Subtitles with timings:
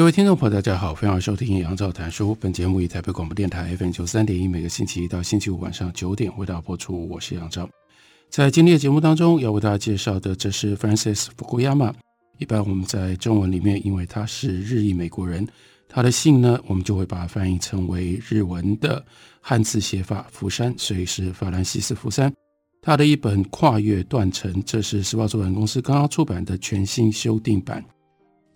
[0.00, 2.34] 各位听众朋友，大家好，欢迎收听杨照谈书。
[2.40, 7.06] 本节目以台北广播电台 FM 九三点一，每个星期一到星期五晚上九点为大家播出。
[7.06, 7.68] 我是杨照。
[8.30, 11.92] 在今天的节目当中，要为大家介绍的，这是 Francis Fukuyama。
[12.38, 15.46] 一般我们在中文里面，因为他是日裔美国人，
[15.86, 19.04] 他的姓呢，我们就会把它翻译成为日文的
[19.42, 22.32] 汉字写法福山，所以是法兰西斯福山。
[22.80, 27.84] 他的一本《跨越断层》，这是时报出版公司刚刚出版的全新修订版。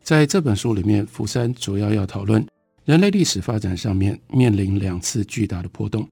[0.05, 2.47] 在这本书里面，福山主要要讨论
[2.85, 6.07] 人类历史发展上面面临两次巨大的波动。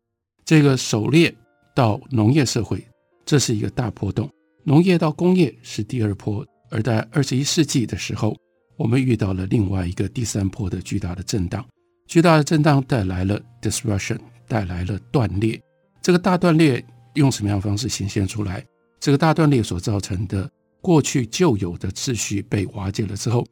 [0.47, 1.33] 这个狩猎
[1.75, 2.83] 到农业社会，
[3.27, 4.27] 这是一个大波动；
[4.65, 6.43] 农业到工业是第二波。
[6.71, 8.35] 而在二十一世纪的时候，
[8.79, 11.63] 我们遇到了另外一个第三波的巨大的震荡。
[12.07, 14.19] 巨大的震荡带来了 disruption，
[14.49, 15.61] 带来了断裂。
[16.01, 18.65] 这个大断裂用什么样的方式显现出来？
[18.99, 23.47] 这个大断裂所造成的过去旧有的秩序被瓦解了之后。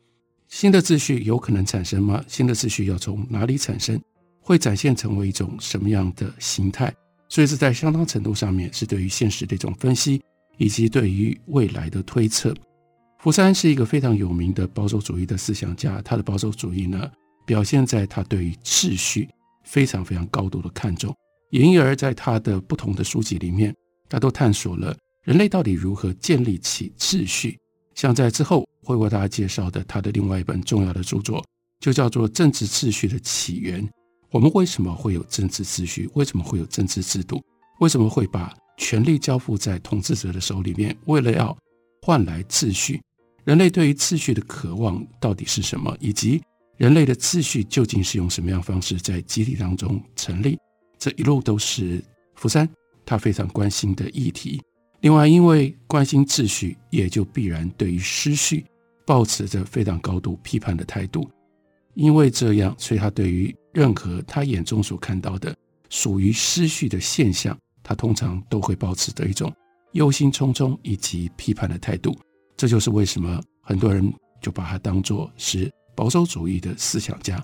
[0.51, 2.23] 新的秩序有可能产生吗？
[2.27, 3.99] 新的秩序要从哪里产生？
[4.41, 6.93] 会展现成为一种什么样的形态？
[7.29, 10.21] 所以是在相当程度上面是对于现实的一种分析，
[10.59, 12.53] 以及对于未来的推测。
[13.21, 17.09] 福山是一个非常有名的保守主义的思想家，他的保守主义呢，
[17.47, 19.29] 表现在他对于秩序
[19.63, 21.15] 非常非常高度的看重，
[21.51, 23.73] 因而在他的不同的书籍里面，
[24.09, 27.57] 他都探索了人类到底如何建立起秩序。
[28.01, 31.45] 像在之后会为大家介绍的他的另外一本重要的著作，
[31.81, 33.87] 就叫做《政治秩序的起源》。
[34.31, 36.09] 我们为什么会有政治秩序？
[36.15, 37.43] 为什么会有政治制度？
[37.81, 40.97] 为什么会把权力交付在统治者的手里面？
[41.05, 41.55] 为了要
[42.01, 42.99] 换来秩序，
[43.45, 45.95] 人类对于秩序的渴望到底是什么？
[46.01, 46.41] 以及
[46.79, 50.59] 人类的秩序究竟是用什么样方式在集体当中成立？
[50.99, 52.03] 这一路都是
[52.35, 52.67] 福山
[53.05, 54.59] 他非常关心的议题。
[55.01, 58.67] 另外，因为关心秩序，也就必然对于失序
[59.07, 61.29] 抱持着非常高度批判的态度。
[61.95, 65.55] 因为这样，所以他对于任何他眼中所看到的
[65.89, 69.53] 属于失序的现象，他通常都会保持着一种
[69.93, 72.17] 忧心忡忡以及批判的态度。
[72.57, 77.43] 这就是为什么很多人就把他当作是保守主义的思想家，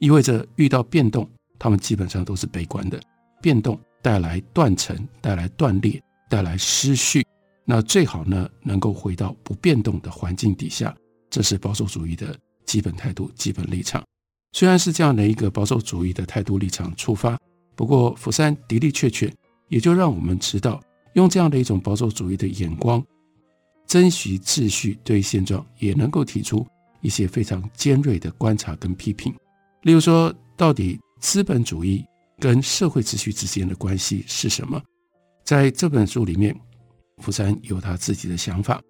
[0.00, 1.28] 意味着遇到变动，
[1.58, 3.00] 他们基本上都是悲观的。
[3.40, 6.02] 变动带来断层，带来断裂。
[6.28, 7.26] 带来失序，
[7.64, 10.94] 那最好呢，能够回到不变动的环境底下，
[11.30, 14.04] 这是保守主义的基本态度、基本立场。
[14.52, 17.38] 虽然是这样的一个保守主义的态度立场出发，
[17.74, 19.32] 不过福山的的确确
[19.68, 20.80] 也就让我们知道，
[21.14, 23.04] 用这样的一种保守主义的眼光，
[23.86, 26.66] 珍惜秩序对现状，也能够提出
[27.00, 29.34] 一些非常尖锐的观察跟批评。
[29.82, 32.04] 例如说，到底资本主义
[32.38, 34.82] 跟社会秩序之间的关系是什么？
[35.48, 36.54] 在这本书里面，
[37.22, 38.82] 福山有他自己的想法。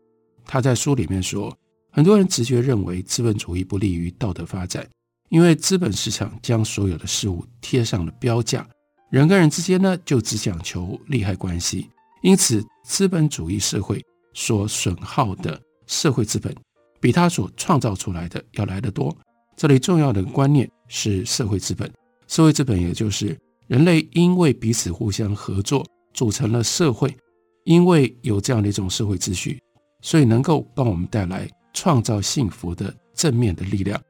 [0.44, 1.56] 他在书里面说，
[1.92, 4.84] 很多人直觉认为资本主义不利于道德发展，
[5.28, 8.68] 因为资本市场将所有的事物贴上了标价，
[9.08, 11.88] 人跟人之间呢就只讲求利害关系，
[12.24, 14.04] 因此资本主义社会
[14.34, 16.52] 所损耗的社会资本，
[16.98, 19.16] 比他所创造出来的要来得多。
[19.56, 21.88] 这里重要的观念是社会资本，
[22.26, 23.38] 社会资本也就是
[23.68, 25.86] 人类因为彼此互相合作。
[26.18, 27.16] 组成了社会，
[27.64, 29.56] 因为有这样的一种社会秩序，
[30.02, 34.02] 所以能够帮我们带来创造幸福的正面的力量。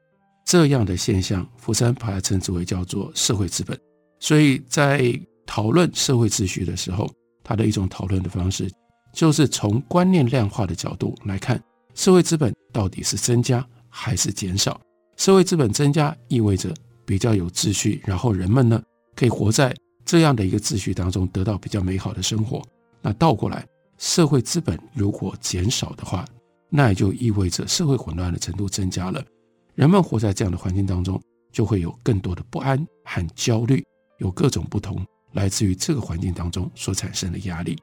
[0.43, 3.79] 这样的现象，福山把它称之为叫做社会资本。
[4.19, 5.13] 所以在
[5.45, 7.07] 讨论社会秩序的时候，
[7.43, 8.67] 他的一种讨论的方式，
[9.13, 11.63] 就是从观念量化的角度来看，
[11.93, 14.81] 社会资本到底是增加还是减少。
[15.15, 16.73] 社会资本增加意味着
[17.05, 18.81] 比较有秩序，然后人们呢
[19.15, 19.71] 可以活在。
[20.09, 22.63] 这样的一个秩序当中得到比较美好的生活，
[22.99, 23.63] 那倒过来，
[23.99, 26.25] 社会资本如果减少的话，
[26.67, 29.23] 那也就意味着社会混乱的程度增加了。
[29.75, 31.21] 人们活在这样的环境当中，
[31.51, 33.85] 就会有更多的不安和焦虑，
[34.17, 37.77] 有各种不同来自于这个环境当中所产生的压力。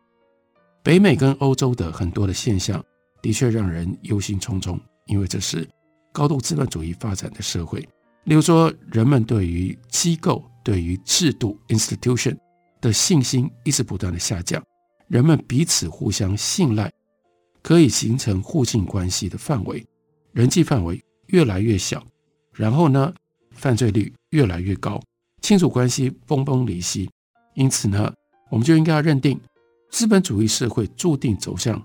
[0.82, 2.84] 北美跟欧洲的很多的现象
[3.22, 5.64] 的确让人忧心忡忡，因为这是
[6.12, 7.78] 高度资本主义发展的社会。
[8.24, 10.44] 例如说，人们对于机构。
[10.66, 12.36] 对于制度 institution
[12.80, 14.60] 的信心一直不断的下降，
[15.06, 16.92] 人们彼此互相信赖，
[17.62, 19.86] 可以形成互信关系的范围，
[20.32, 22.04] 人际范围越来越小，
[22.52, 23.14] 然后呢，
[23.52, 25.00] 犯罪率越来越高，
[25.40, 27.08] 亲属关系崩崩离析。
[27.54, 28.12] 因此呢，
[28.50, 29.40] 我们就应该要认定，
[29.92, 31.80] 资本主义社会注定走向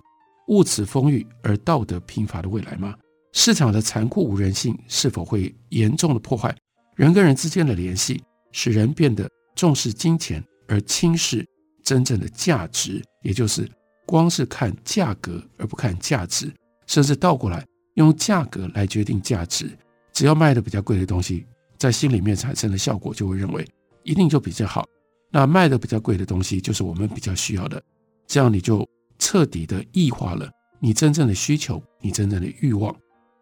[0.48, 2.96] 物质丰裕而道德贫乏的未来吗？
[3.32, 6.54] 市场的残酷无人性是否会严重的破坏
[6.96, 11.46] 人跟人之间的联系，使人变得重视金钱而轻视
[11.84, 13.04] 真正的价值？
[13.24, 13.70] 也就是
[14.06, 16.52] 光是看价格而不看价值，
[16.88, 17.66] 甚至倒过来
[17.96, 19.70] 用价格来决定价值。
[20.14, 21.46] 只要卖的比较贵的东西，
[21.78, 23.66] 在心里面产生的效果就会认为
[24.04, 24.86] 一定就比较好。
[25.32, 27.82] 那卖的比较贵的东西就是我们比较需要的，
[28.28, 28.88] 这样你就
[29.18, 30.50] 彻底的异化了
[30.80, 32.94] 你真正的需求，你真正的欲望。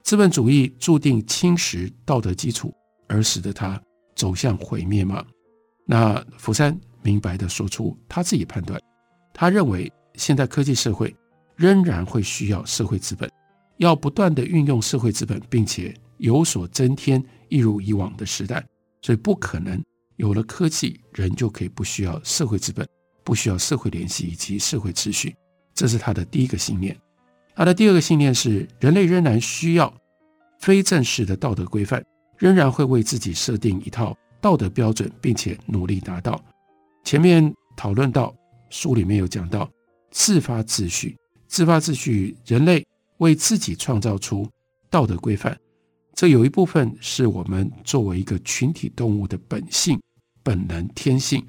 [0.04, 2.74] 资本主义注定侵蚀道德基础，
[3.08, 3.82] 而使得它
[4.20, 5.26] 走向毁灭吗？
[5.86, 8.78] 那福山明白地说出他自己判断，
[9.34, 11.16] 他认为现在科技社会
[11.56, 13.32] 仍然会需要社会资本，
[13.78, 18.62] 要不断地运用社会资本，并且有所增添，一如以往的时代，
[19.02, 19.82] 所以不可能
[20.18, 22.86] 有了科技，人就可以不需要社会资本，
[23.24, 25.34] 不需要社会联系以及社会秩序，
[25.74, 26.94] 这是他的第一个信念。
[27.56, 29.94] 他的第二个信念是，人类仍然需要
[30.60, 32.04] 非正式的道德规范，
[32.40, 36.42] 仍然会为自己设定一套道德标准，并且努力达到。
[37.04, 38.36] 前面讨论到
[38.70, 39.70] 书里面有讲到
[40.10, 41.16] 自发秩序，
[41.48, 42.86] 自发秩序，人类
[43.18, 44.48] 为自己创造出
[44.90, 45.56] 道德规范，
[46.16, 50.00] 这有一部分是我们作为一个群体动物的本性、
[50.42, 51.42] 本能、天性；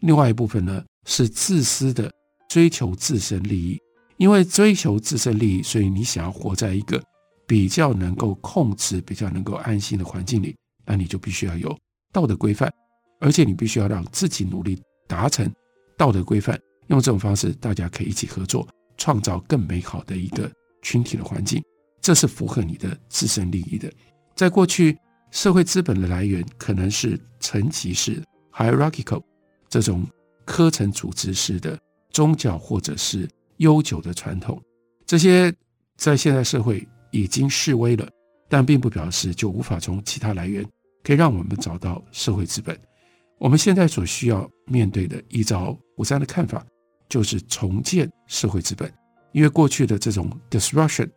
[0.00, 2.10] 另外一部分呢，是自私的
[2.48, 3.78] 追求自身利益。
[4.18, 7.02] 因为追求自身利益，所以你想要活在一个
[7.46, 11.76] 比较能够控制、比较能够安心的环境里，那你就必须要有
[12.12, 12.72] 道德规范，
[13.20, 15.50] 而且你必须要让自己努力达成
[15.96, 16.58] 道德规范。
[16.88, 18.66] 用这种方式，大家可以一起合作，
[18.96, 20.50] 创造更美好的一个
[20.82, 21.62] 群体的环境，
[22.00, 23.92] 这是符合你的自身利益的。
[24.36, 24.96] 在过去，
[25.32, 28.22] 社会资本的来源可能是层级式
[28.52, 29.22] （hierarchical）
[29.68, 30.06] 这种
[30.44, 31.76] 科层组织式的
[32.10, 34.62] 宗教，或者是悠久的传统，
[35.04, 35.52] 这些
[35.96, 38.08] 在现代社会已经示威了，
[38.48, 40.64] 但并不表示就无法从其他来源
[41.02, 42.78] 可以让我们找到社会资本。
[43.38, 46.64] 我们现在所需要面对的，依照福山的看法，
[47.08, 48.92] 就是重建社会资本，
[49.32, 51.08] 因为过去的这种 disruption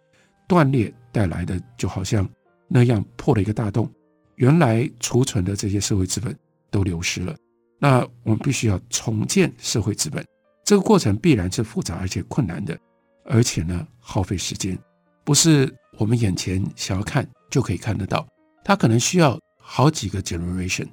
[0.47, 2.27] 断裂带来的，就好像
[2.67, 3.89] 那样破了一个大洞，
[4.35, 6.37] 原来储存的这些社会资本
[6.69, 7.35] 都流失了。
[7.79, 10.25] 那我们必须要重建社会资本。
[10.65, 12.77] 这个过程必然是复杂而且困难的，
[13.23, 14.77] 而且呢，耗费时间，
[15.23, 18.25] 不是我们眼前想要看就可以看得到。
[18.63, 20.87] 它可能需要好几个 generation，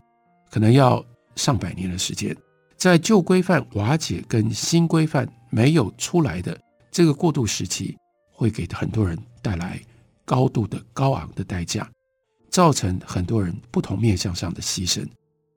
[0.51, 1.03] 可能要
[1.37, 2.37] 上百年的时间。
[2.77, 6.59] 在旧规范瓦解跟新规范没有出来的
[6.91, 7.97] 这个过渡时期，
[8.33, 9.81] 会给很多人带来
[10.25, 11.89] 高度的高昂的代价，
[12.51, 15.07] 造成很多人不同面向上的牺牲。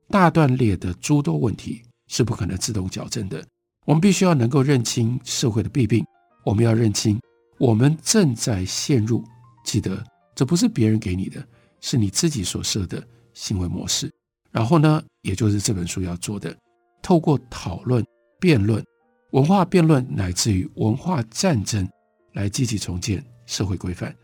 [0.09, 3.43] 大断裂的诸多问题是不可能自动矫正的。
[3.85, 6.05] 我们必须要能够认清社会的弊病，
[6.45, 7.19] 我们要认清
[7.57, 9.23] 我们正在陷入。
[9.63, 10.03] 记得，
[10.35, 11.45] 这不是别人给你的，
[11.81, 14.11] 是你自己所设的行为模式。
[14.51, 16.55] 然后呢，也就是这本书要做的，
[17.01, 18.03] 透过讨论、
[18.39, 18.83] 辩论、
[19.31, 21.87] 文化辩论，乃至于文化战争，
[22.33, 24.15] 来积极重建社会规范。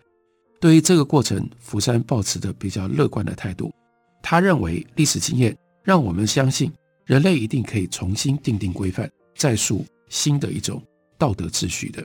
[0.60, 3.72] 对于这个过程，福山抱持的比较乐观的态度。
[4.24, 6.72] 他认为，历史经验让我们相信，
[7.06, 9.10] 人类一定可以重新订定规范。
[9.36, 10.82] 再塑新的一种
[11.18, 12.04] 道德秩序的。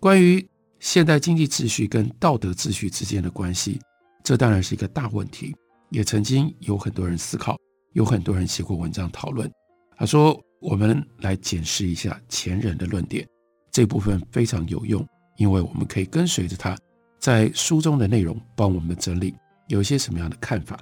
[0.00, 0.46] 关于
[0.78, 3.80] 现代经济秩序跟道德秩序之间的关系，
[4.22, 5.54] 这当然是一个大问题，
[5.90, 7.56] 也曾经有很多人思考，
[7.94, 9.50] 有很多人写过文章讨论。
[9.96, 13.26] 他说：“我们来检视一下前人的论点，
[13.72, 15.06] 这部分非常有用，
[15.38, 16.76] 因为我们可以跟随着他
[17.18, 19.34] 在书中的内容，帮我们整理
[19.68, 20.78] 有一些什么样的看法。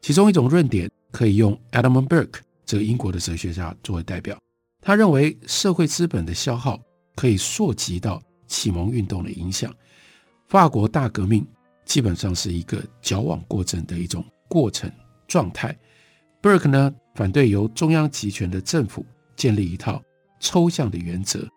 [0.00, 4.38] 其中一种论点可以用 Edmund Burke 这个英国的哲学家作为代表。”
[4.80, 6.80] 他认为社会资本的消耗
[7.14, 8.20] 可以溯及到
[8.52, 9.74] 启蒙运动的影响。
[10.46, 11.46] 法国大革命
[11.86, 14.92] 基本上是一个矫枉过正的一种过程
[15.26, 15.74] 状态。
[16.42, 20.02] Burke 呢，反对由中央集权的政府建立一套
[20.38, 21.48] 抽象的原则，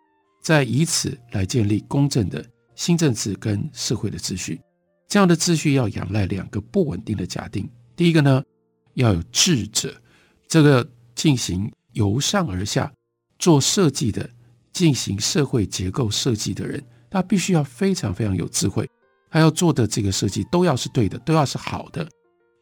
[0.42, 2.42] 再以此来建立公正的
[2.74, 4.58] 新政治跟社会的秩序。
[5.06, 8.42] 这样的秩序要仰赖两个不稳定的假定：第一个呢，
[8.94, 9.94] 要有智者，
[10.48, 12.90] 这个进行由上而下。
[13.38, 14.30] 做设计的、
[14.76, 18.86] 进行社会结构设计的人，他必须要非常非常有智慧，
[19.30, 22.06] 他要做的这个设计都要是对的，都要是好的。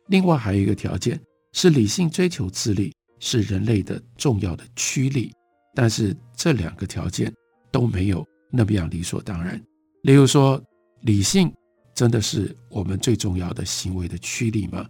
[0.06, 5.32] 另外还有一个条件是理性追求自利，是人类的重要的驱力。
[5.74, 7.34] 但是这两个条件
[7.72, 9.60] 都没有那么样理所当然。
[10.04, 10.62] 例如说，
[11.00, 11.52] 理性
[11.96, 14.86] 真的是我们最重要的行为的驱力吗？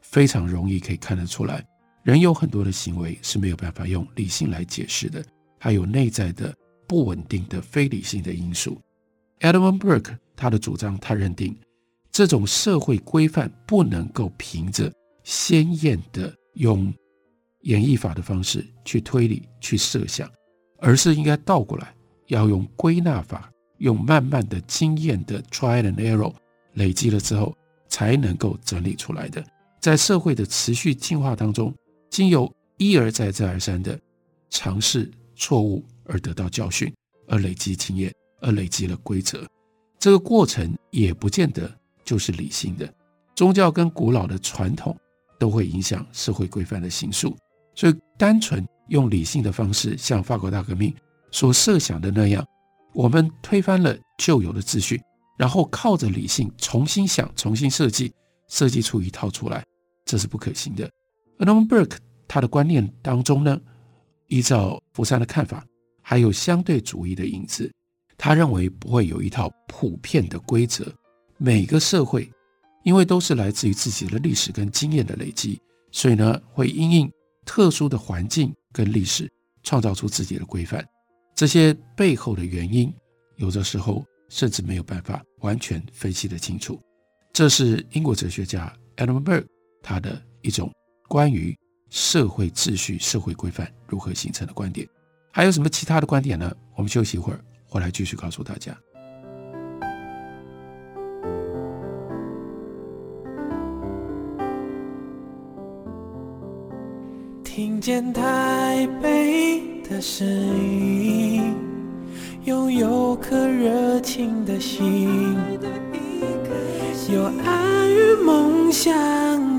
[0.00, 1.66] 非常容易可以看得出来，
[2.04, 5.24] 人有很多的行为是没有办法用理性来解释的，
[5.58, 6.54] 还有内在的
[6.88, 8.76] 不稳定的非理性的因素。
[9.38, 11.56] Edmund Burke 他的主张，他认定
[12.10, 14.92] 这种社会规范不能够凭着
[15.22, 16.92] 鲜艳的用
[17.60, 20.28] 演绎法的方式去推理、去设想，
[20.78, 21.94] 而是应该倒过来，
[22.26, 26.32] 要用归纳法，用慢慢的经验的 trial and error
[26.72, 27.56] 累积了之后，
[27.88, 29.44] 才能够整理出来的。
[29.80, 31.72] 在社会的持续进化当中，
[32.10, 33.98] 经由一而再、再而三的
[34.50, 36.92] 尝试错误而得到教训，
[37.28, 39.46] 而累积经验，而累积了规则。
[39.98, 41.72] 这个过程也不见得
[42.04, 42.92] 就是理性的。
[43.34, 44.96] 宗教跟古老的传统
[45.38, 47.36] 都会影响社会规范的形塑。
[47.74, 50.92] 所以，单纯用理性的方式，像法国大革命
[51.30, 52.44] 所设想的那样，
[52.92, 55.00] 我们推翻了旧有的秩序，
[55.38, 58.12] 然后靠着理性重新想、重新设计，
[58.48, 59.64] 设计出一套出来。
[60.04, 60.90] 这是不可行的。
[61.38, 63.60] 而 Norman Burke 他的观念当中呢，
[64.26, 65.64] 依照福山的看法，
[66.08, 67.70] 还有相对主义的影子。
[68.16, 70.90] 他认为不会有一套普遍的规则，
[71.36, 72.32] 每个社会
[72.82, 75.60] 因为都是来自于自己的历史跟经验的累积，
[75.92, 77.12] 所以呢，会因应
[77.44, 79.30] 特殊的环境跟历史，
[79.62, 80.82] 创造出自己的规范。
[81.34, 82.90] 这些背后的原因，
[83.36, 86.80] 有的时候甚至没有办法完全分析得清楚。
[87.34, 89.46] 这是英国哲学家 Edmund Burke。
[89.82, 90.72] 他的一种
[91.06, 91.54] 关于
[91.90, 94.88] 社会秩序、社会规范如何形成的观点，
[95.38, 96.52] 还有什么其他的观点呢？
[96.74, 98.76] 我们休息一会儿，回来继续告诉大家。
[107.44, 111.54] 听见台北的声音，
[112.44, 115.36] 拥有颗热情的心，
[117.12, 118.92] 有爱与梦想。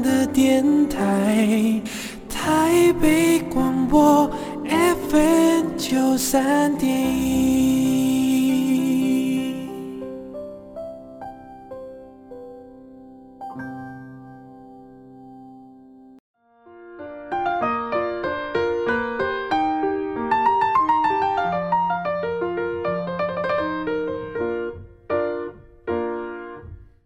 [0.02, 1.82] 的电台，
[2.28, 4.30] 台北广播
[5.10, 7.70] FM 九三点一。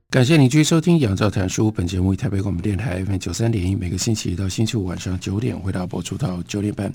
[0.10, 6.92] 感谢您继续收听《杨照谈书》本节目，以台北广播电台 FM 九三点一，每个星期一到星期五晚上九点，为大家播出到九点半。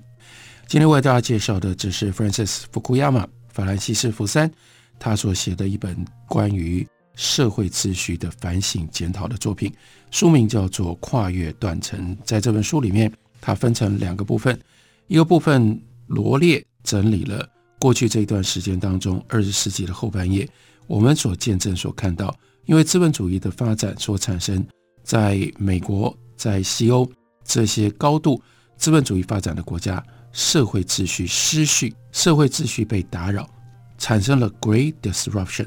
[0.68, 4.52] 今天为大家介绍的，这是 Francis Fukuyama 法兰西斯福山
[4.98, 9.72] 他所写的一本关于社会秩序的反省检讨的作品，
[10.10, 12.14] 书名叫做《跨越断层》。
[12.22, 13.10] 在这本书里面，
[13.40, 14.60] 它分成两个部分，
[15.06, 17.48] 一个部分罗列整理了
[17.80, 20.46] 过去这一段时间当中，二十世纪的后半叶，
[20.86, 22.38] 我们所见证、所看到。
[22.66, 24.62] 因为资本主义的发展所产生，
[25.02, 27.10] 在美国、在西欧
[27.42, 28.38] 这些高度
[28.76, 30.04] 资本主义发展的国家，
[30.38, 33.50] 社会秩序失序，社会秩序被打扰，
[33.98, 35.66] 产生了 Great Disruption。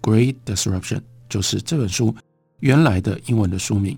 [0.00, 2.16] Great Disruption 就是这本书
[2.60, 3.94] 原来的英文的书名。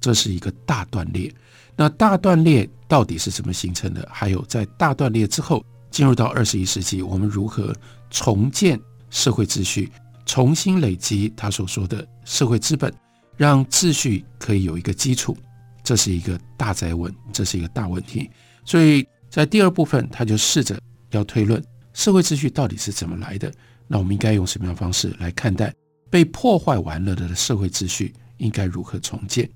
[0.00, 1.34] 这是一个大断裂。
[1.74, 4.08] 那大断裂到底是怎么形成的？
[4.08, 7.74] 还有在大断裂之后，进入到二十一世纪，我们如何
[8.08, 8.80] 重建
[9.10, 9.90] 社会秩序？
[10.26, 12.94] 重新累积他所说的社会资本，
[13.36, 15.36] 让秩序可以有一个基础，
[15.82, 18.30] 这是一个大灾问，这是一个大问题。
[18.64, 21.62] 所以在第二部分，他就试着要推论
[21.92, 23.52] 社会秩序到底是怎么来的。
[23.86, 25.70] 那我们应该用什么样的方式来看待
[26.08, 28.14] 被破坏完了的社会秩序？
[28.38, 29.46] 应该如何重建？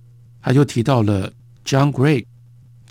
[0.42, 1.32] 他就提到了
[1.64, 2.26] John Gray。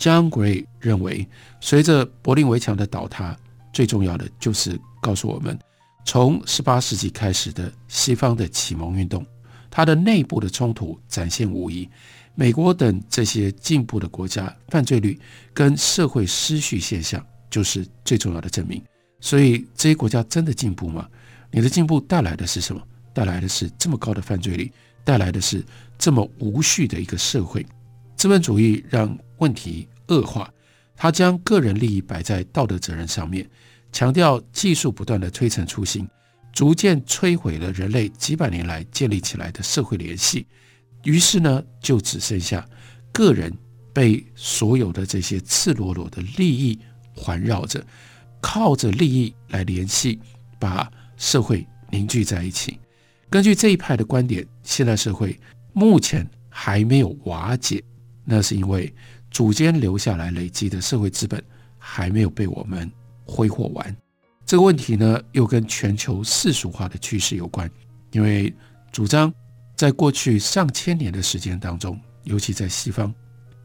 [0.00, 1.28] John Gray 认为，
[1.60, 3.38] 随着柏林围墙的倒塌，
[3.72, 5.56] 最重要的就是告诉我们。
[6.04, 9.24] 从十八世纪开始的西方的启蒙运动，
[9.70, 11.88] 它的内部的冲突展现无遗。
[12.34, 15.18] 美国等这些进步的国家，犯罪率
[15.52, 18.82] 跟社会失序现象就是最重要的证明。
[19.20, 21.08] 所以这些国家真的进步吗？
[21.50, 22.80] 你的进步带来的是什么？
[23.12, 24.72] 带来的是这么高的犯罪率，
[25.04, 25.62] 带来的是
[25.98, 27.66] 这么无序的一个社会。
[28.16, 30.50] 资本主义让问题恶化，
[30.96, 33.46] 它将个人利益摆在道德责任上面。
[33.92, 36.08] 强调技术不断的推陈出新，
[36.52, 40.46] 逐渐摧毁了人类几百年来建立起来的社会联系。
[41.04, 42.66] 于是呢，就只剩下
[43.12, 43.52] 个人
[43.92, 46.78] 被所有的这些赤裸裸的利益
[47.14, 47.84] 环绕着，
[48.40, 50.18] 靠着利益来联系，
[50.58, 52.78] 把社会凝聚在一起。
[53.28, 55.38] 根据这一派的观点，现代社会
[55.72, 57.82] 目前还没有瓦解，
[58.24, 58.92] 那是因为
[59.30, 61.42] 祖先留下来累积的社会资本
[61.78, 62.90] 还没有被我们
[63.24, 63.96] 挥霍完，
[64.44, 67.70] 这个问题呢，又跟全球世俗化的趋势有关，
[68.10, 68.52] 因为
[68.90, 69.32] 主张
[69.80, 73.14] 在过去上千年的时间当中，尤其在西方，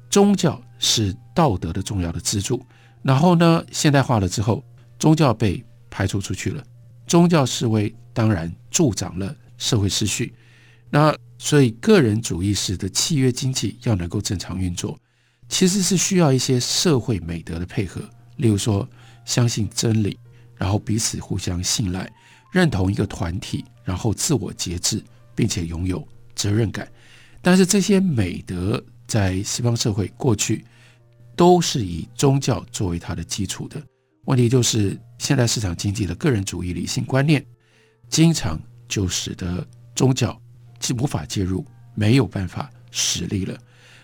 [0.10, 2.66] 宗教是道德的重要的支柱。
[3.02, 4.64] 然后呢，现代化了之后，
[4.98, 6.64] 宗教被排除出去了，
[7.06, 10.34] 宗教式微当然助长了社会秩序。
[10.90, 14.98] 那所以个人主义式的契约经济要能够正常运作，
[15.50, 18.00] 其实是需要一些社会美德的配合，
[18.38, 18.88] 例如说
[19.26, 20.18] 相信真理，
[20.56, 22.10] 然后彼此互相信赖，
[22.54, 25.04] 认同一个团体，然后自我节制，
[25.36, 26.88] 并且拥有责任感。
[27.42, 30.66] 但是这些美德在西方社会过去
[31.36, 33.82] 都是以宗教作为它的基础的。
[34.26, 37.46] 问题就是现代市场经济的个人主义理性观念，
[38.10, 39.64] 经常就使得
[39.96, 40.42] 宗教
[40.80, 41.64] 既无法介入，
[41.94, 43.56] 没有办法实力了。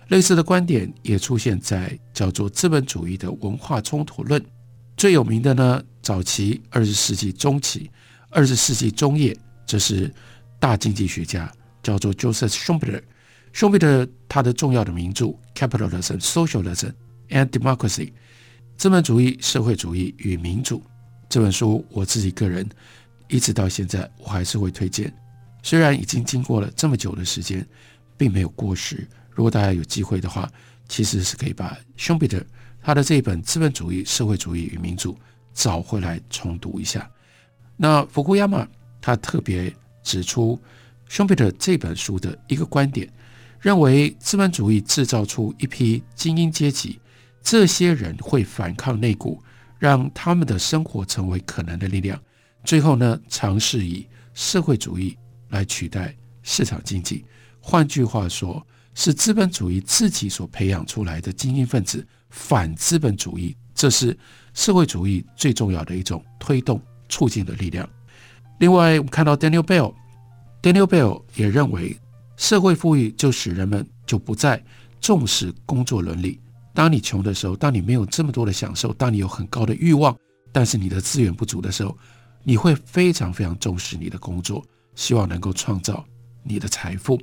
[0.10, 4.44] 类似的观点也出现在叫做资本主义的文化冲突论。
[4.98, 7.90] 最有名的呢，早期二十世纪中期、
[8.30, 9.36] 二十世纪中叶，
[9.66, 10.14] 这是
[10.62, 11.52] 大经济学家
[11.82, 13.02] 叫做 Joseph Schumpeter。
[13.52, 15.26] Schumpeter 他的重要的名著
[15.56, 16.94] 《Capitalism, Socialism
[17.30, 18.06] and Democracy》
[18.78, 20.84] 资本主义、社会主义与民主
[21.28, 22.70] 这本书，我自己个人
[23.28, 25.12] 一直到现在我还是会推荐。
[25.64, 27.68] 虽然已经经过了这么久的时间，
[28.16, 29.08] 并没有过时。
[29.32, 30.48] 如果大家有机会的话，
[30.88, 32.44] 其实是可以把 Schumpeter
[32.84, 35.14] 他的这一本《资本主义、社会主义与民主》
[35.54, 37.10] 找回来重读一下。
[37.76, 38.68] 那福库亚马
[39.02, 40.60] 他特别指出，
[41.08, 43.12] 熊彼特这本书的一个观点，
[43.60, 47.00] 认为资本主义制造出一批精英阶级，
[47.42, 49.42] 这些人会反抗内部，
[49.78, 52.20] 让他们的生活成为可能的力量。
[52.64, 55.18] 最后呢，尝试以社会主义
[55.50, 57.26] 来取代市场经济。
[57.60, 64.18] 换句话说，是资本主义自己所培养出来的精英分子反资本主义，这是
[64.54, 67.88] 社会主义最重要的一种推动促进的力量。
[68.62, 71.98] 另外，我们看到 Daniel Bell，Daniel Bell 也认为，
[72.38, 74.64] 社会富裕就使人们就不再
[75.00, 76.40] 重视工作伦理。
[76.72, 80.16] 当你穷的时候，当你没有这么多的享受，当你有很高的欲望，
[80.52, 81.98] 但是你的资源不足的时候，
[82.44, 86.06] 你会非常非常重视你的工作，希望能够创造
[86.44, 87.20] 你的财富。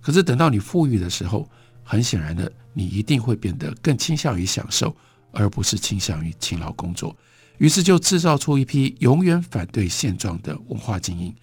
[0.00, 1.46] 可是等到你富裕的时候，
[1.84, 4.96] 很显然的，你一定会变得更倾向于享受，
[5.32, 7.14] 而不是倾向于勤劳工作。
[7.58, 11.34] 于是就制造出一批永远反对现状的文化精英。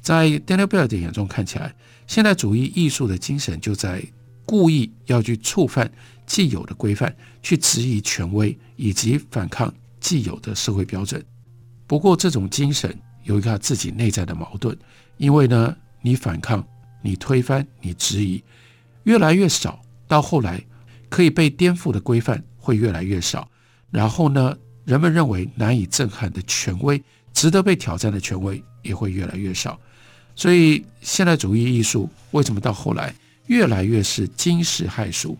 [0.00, 1.74] 在 Daniel Bell 的眼中看起来，
[2.06, 4.04] 现代主义艺术的精神就在
[4.44, 5.90] 故意要去触犯
[6.26, 11.24] 既有的规范，去质疑权威，以及反抗既有的社会标准。
[11.86, 14.76] 不过，这种精神有一个自己内在的矛盾，
[15.16, 16.64] 因为呢，你反抗。
[17.04, 18.40] 你推翻、你质疑
[19.02, 20.64] 越来越少，到后来
[21.08, 23.50] 可以被颠覆的规范会越来越少。
[23.90, 29.78] 然后呢，人们认为难以震撼的权威、值得被挑战的权威也会越来越少。
[30.34, 33.14] 所以，现代主义艺术为什么到后来
[33.46, 35.36] 越来越是惊世骇俗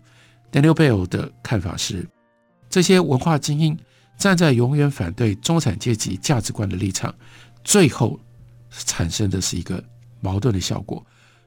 [0.52, 2.06] ？Daniel Bell 的看法是，
[2.68, 3.76] 这些文化精英
[4.18, 7.14] 站在永远反对中产阶级价值观的立场，
[7.64, 8.20] 最后
[8.70, 9.82] 产生的是一个
[10.20, 11.04] 矛盾的效果。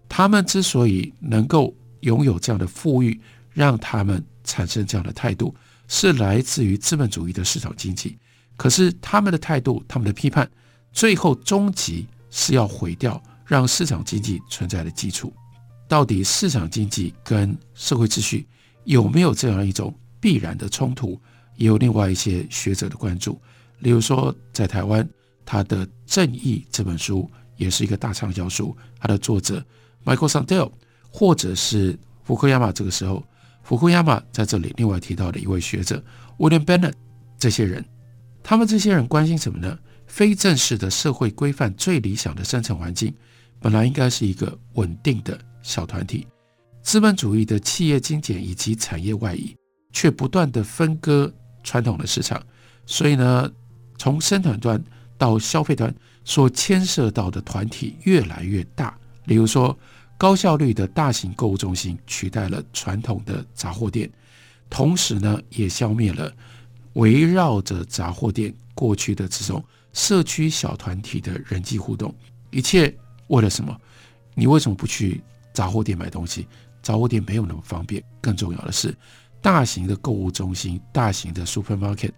[0.09, 3.19] 他们之所以能够拥有这样的富裕，
[3.53, 5.55] 让他们产生这样的态度，
[5.87, 8.17] 是来自于资本主义的市场经济。
[8.57, 10.49] 可是他们的态度、他们的批判，
[10.91, 15.33] 最后终极是要毁掉让市场经济存在的基础。
[15.87, 18.47] 到底市场经济跟社会秩序
[18.85, 21.19] 有没有这样一种必然的冲突？
[21.57, 23.39] 也有另外一些学者的关注，
[23.79, 25.07] 例如说在台湾，
[25.45, 29.65] 他的《正义》这本书也是一个大畅销书，他的作者。
[30.03, 30.71] Michael Sandel，
[31.09, 33.23] 或者是福克亚马，这个时候，
[33.65, 36.01] 福库亚马在这里另外提到的一位学者
[36.37, 36.93] William Bennett，
[37.35, 37.83] 这些人，
[38.43, 39.75] 他们这些人关心什么呢？
[40.05, 43.11] 非正式的社会规范最理想的生存环境，
[43.59, 46.27] 本来应该是一个稳定的小团体，
[46.83, 49.55] 资本主义的企业精简以及产业外移，
[49.91, 52.39] 却不断地分割传统的市场，
[52.85, 53.51] 所以呢，
[53.97, 54.79] 从生产端
[55.17, 55.91] 到消费端
[56.23, 59.75] 所牵涉到的团体越来越大，例如说。
[60.17, 64.09] 高效率的大型购物中心取代了传统的杂货店，
[64.69, 66.33] 同时呢，也消灭了
[66.93, 72.13] 围绕着杂货店过去的这种社区小团体的人际互动。
[72.49, 72.95] 一切
[73.27, 73.77] 为了什么？
[74.33, 75.21] 你为什么不去
[75.53, 76.47] 杂货店买东西？
[76.81, 78.01] 杂货店没有那么方便。
[78.21, 78.95] 更重要的是，
[79.41, 82.11] 大型的购物中心、大型的 supermarket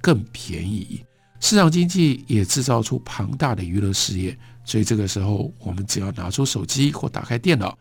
[0.00, 1.04] 更便宜。
[1.40, 4.36] 市场经济也制造出庞大的娱乐事业。
[4.64, 7.76] 所以这个时候，我们只要拿出手机或打开电脑，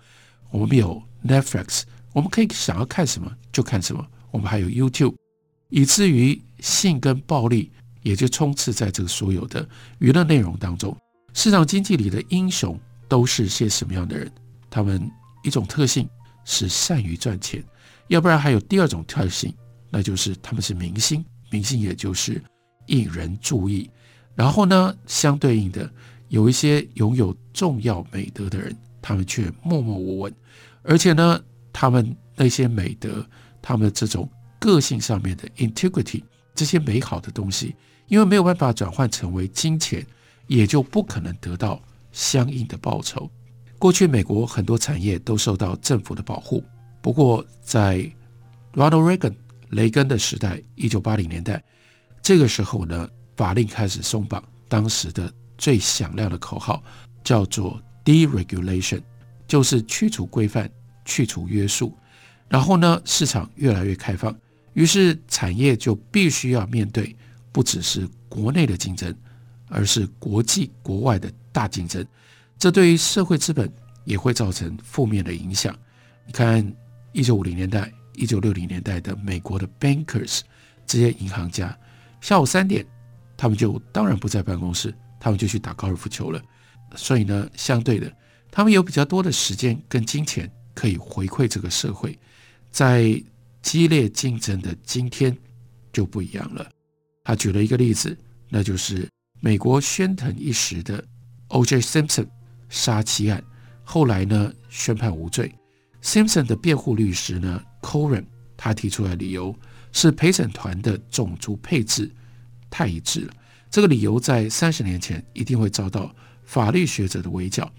[0.50, 4.06] 我们有 Netflix，我们可以想要看什么就看什么。
[4.32, 5.16] 我们还有 YouTube，
[5.70, 7.70] 以至于性跟暴力
[8.02, 9.68] 也就充斥在这个所有的
[10.00, 10.96] 娱乐内容当中。
[11.34, 14.32] 市场经济里的英雄都是些什么样的人？
[14.70, 15.10] 他们
[15.44, 16.10] 一种特性
[16.46, 17.64] 是善于赚钱，
[18.08, 19.54] 要不然还有第二种特性，
[19.90, 21.24] 那就是他们是明星。
[21.50, 22.42] 明星也就是
[22.88, 23.90] 引人注意。
[24.34, 25.92] 然后呢，相对应的
[26.32, 30.34] 有一些拥有重要美德的人，他们却默默无闻，
[30.82, 31.40] 而且呢，
[31.72, 33.24] 他们那些美德，
[33.62, 34.28] 他们这种
[34.60, 36.24] 个性上面的 integrity，
[36.56, 37.76] 这些美好的东西，
[38.08, 40.06] 因为没有办法转换成为金钱。
[40.48, 43.30] 也就不可能得到相应的报酬。
[43.80, 46.62] 过去美国很多产业都受到政府的保护，
[47.02, 48.00] 不过在
[48.74, 49.34] Ronald Reagan
[49.70, 51.64] 雷根的时代，一九八零年代，
[52.22, 56.84] 这个时候呢，法令开始松绑，当时的最响亮的口号
[57.24, 59.02] 叫做 deregulation，
[59.48, 60.68] 就是去除规范、
[61.06, 61.96] 去除约束。
[62.50, 64.36] 然后呢，市场越来越开放，
[64.74, 67.16] 于是产业就必须要面对
[67.52, 69.16] 不只是国内的竞争。
[69.74, 72.06] 而是国际国外的大竞争，
[72.60, 73.72] 这对于社会资本
[74.04, 75.74] 也会造成负面的影响。
[76.28, 76.62] 你看，
[77.14, 80.42] 一九五零年代、一九六零年代的美国的 bankers
[80.86, 81.74] 这些银行家，
[82.20, 82.86] 下午三点，
[83.38, 86.42] 他们就当然不在办公室，他们就去打高尔夫球了。
[86.98, 88.12] 所以呢，相对的，
[88.52, 92.20] 他们有比较多的时间跟金钱可以回馈这个社会。
[92.70, 93.24] 在
[93.62, 95.38] 激烈竞争的今天
[95.94, 96.70] 就不一样了。
[97.24, 98.18] 他举了一个例子，
[98.50, 99.08] 那就是。
[99.44, 101.04] 美国喧腾一时的
[101.48, 101.80] O.J.
[101.82, 102.28] Simpson
[102.70, 103.44] 杀妻案，
[103.84, 105.52] 后来呢宣判无罪。
[106.04, 108.24] Simpson 的辩护律师呢 Cohen
[108.56, 109.56] 他提出来的理由
[109.92, 112.14] 是陪审团的种族配置
[112.70, 113.34] 太一致了。
[113.72, 117.72] 这个理由在三十年前一定会遭到法律学者的围剿，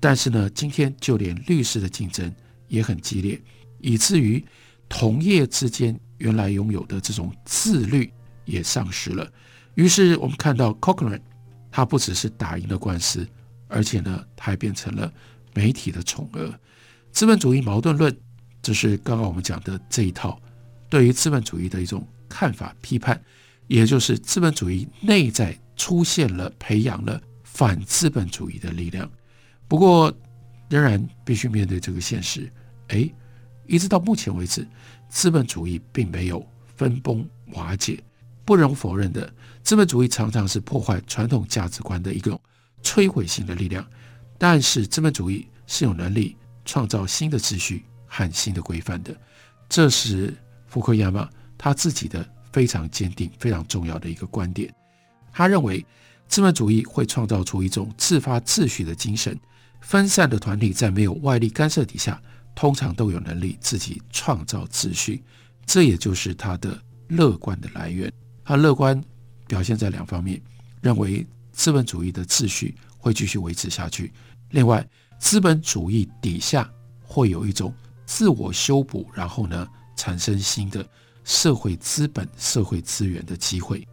[0.00, 2.34] 但是呢，今天就连律师的竞争
[2.66, 3.40] 也很激烈，
[3.78, 4.44] 以至于
[4.88, 8.12] 同业之间原来拥有的这种自律
[8.44, 9.30] 也丧失了。
[9.76, 11.20] 于是我们看到 Cochran，
[11.70, 13.24] 他不只是打赢了官司，
[13.68, 15.12] 而且呢，他还变成了
[15.54, 16.52] 媒体的宠儿。
[17.12, 18.14] 资本主义矛盾论，
[18.60, 20.40] 这是刚刚我们讲的这一套
[20.90, 23.22] 对于资本主义的一种看法批判，
[23.66, 29.10] 也就是资本主义内在出现了、培养了反资本主义的力量。
[29.68, 30.12] 不过，
[30.68, 32.50] 仍然必须面对这个现实，
[32.88, 33.08] 哎，
[33.66, 34.66] 一直到目前为止，
[35.08, 38.02] 资本主义并没有分崩瓦解。
[38.44, 39.32] 不容否认的，
[39.64, 42.40] 资本主义常常是破坏传统价值观的一种
[42.82, 43.84] 摧毁性的力量。
[44.38, 49.16] 但是，资本主义是有能力创造新的秩序和新的规范的。
[49.68, 50.32] 这是
[50.68, 52.24] 福克亚马他自己的
[52.56, 54.74] 非常坚定、非常重要的一个观点。
[55.30, 55.84] 他认为，
[56.26, 59.38] 资本主义会创造出一种自发秩序的精神。
[59.82, 62.18] 分散的团体在没有外力干涉底下，
[62.54, 65.22] 通常都有能力自己创造秩序。
[65.66, 68.10] 这也就是他的乐观的来源。
[68.42, 68.98] 他乐观
[69.46, 70.40] 表现在两方面，
[70.80, 74.10] 认为资本主义的秩序会继续维持下去。
[74.52, 74.82] 另外，
[75.18, 76.66] 资本主义底下
[77.02, 77.74] 会有一种
[78.06, 80.82] 自我修补，然后呢，产生新的
[81.26, 83.86] 社会资本、社会资源的机会。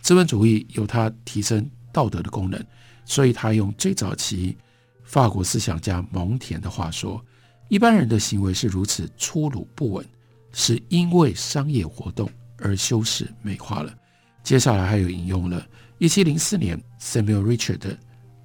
[0.00, 2.64] 资本主义有它提升道德的功能，
[3.04, 4.56] 所以他用最早期
[5.02, 7.24] 法国思想家蒙田的话说
[7.68, 10.06] ：“一般人的行为是如此粗鲁不稳，
[10.52, 13.94] 是因为商业活动。”而修饰美化了。
[14.42, 15.62] 接下来还有引用了
[15.98, 17.98] 1704年 Samuel Richard 的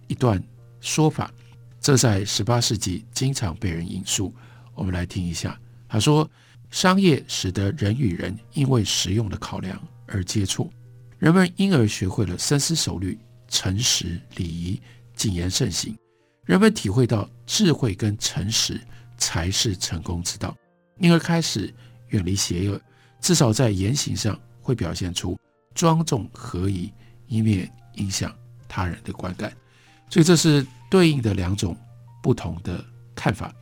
[0.07, 0.43] 一段
[0.81, 1.31] 说法，
[1.79, 4.35] 这在18世纪经常被人引述。
[4.73, 6.29] 我们来听一下，他说
[6.71, 10.71] ：“商业使得人与人因为实用的考量而接触，
[11.19, 14.81] 人们因而学会了深思熟虑、诚实、礼仪、
[15.15, 15.95] 谨言慎行。
[16.45, 18.81] 人们体会到智慧跟诚实
[19.17, 20.57] 才是成功之道，
[20.97, 21.71] 因而开始
[22.07, 22.81] 远离邪恶。”
[23.21, 25.37] 至少在言行上会表现出
[25.75, 26.91] 庄重合宜，
[27.27, 28.35] 以免影响
[28.67, 29.55] 他人的观感。
[30.09, 31.77] 所以这是对应的两种
[32.23, 33.53] 不同的看法。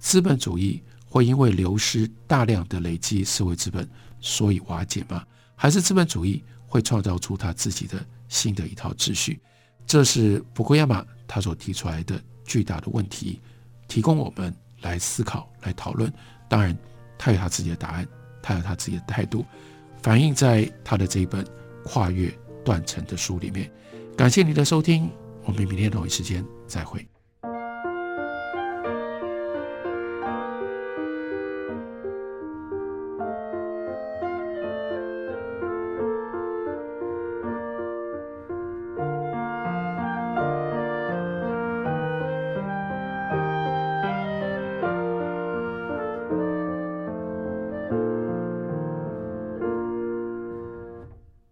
[0.00, 0.82] 资本主义
[1.14, 3.88] 会因为流失大量的累积社会资本，
[4.20, 5.24] 所以瓦解吗？
[5.54, 9.40] 还是资本主义会创造出他自己的新的一套秩序？
[9.86, 13.40] 这是福库亚马他所提出来的巨大的问题，
[13.86, 16.12] 提供我们来思考、来讨论。
[16.48, 16.76] 当然，
[17.16, 18.04] 他有他自己的答案。
[18.42, 19.42] 他有他自己的态度，
[20.02, 21.42] 反映在他的这一本
[21.82, 22.28] 《跨越
[22.62, 23.72] 断层》的书里面。
[24.18, 25.08] 感谢你的收听，
[25.44, 27.13] 我们明天同一时间再会。